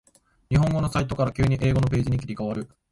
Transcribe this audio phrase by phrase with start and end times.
[0.49, 2.67] 日本語のサイトから急に英語のページに切り替わる